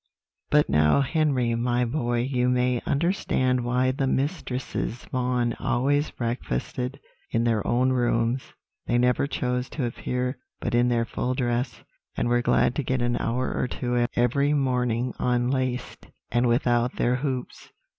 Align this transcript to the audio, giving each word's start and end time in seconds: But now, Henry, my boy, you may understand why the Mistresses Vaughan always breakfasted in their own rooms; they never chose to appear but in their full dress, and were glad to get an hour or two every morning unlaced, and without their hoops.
But 0.49 0.67
now, 0.67 1.01
Henry, 1.01 1.53
my 1.53 1.85
boy, 1.85 2.21
you 2.21 2.49
may 2.49 2.81
understand 2.87 3.63
why 3.63 3.91
the 3.91 4.07
Mistresses 4.07 5.05
Vaughan 5.11 5.53
always 5.59 6.09
breakfasted 6.09 6.99
in 7.29 7.43
their 7.43 7.61
own 7.67 7.91
rooms; 7.93 8.53
they 8.87 8.97
never 8.97 9.27
chose 9.27 9.69
to 9.69 9.85
appear 9.85 10.39
but 10.59 10.73
in 10.73 10.87
their 10.87 11.05
full 11.05 11.35
dress, 11.35 11.83
and 12.17 12.29
were 12.29 12.41
glad 12.41 12.73
to 12.77 12.83
get 12.83 13.03
an 13.03 13.15
hour 13.17 13.53
or 13.53 13.67
two 13.67 14.07
every 14.15 14.53
morning 14.53 15.13
unlaced, 15.19 16.07
and 16.31 16.47
without 16.47 16.95
their 16.95 17.17
hoops. 17.17 17.69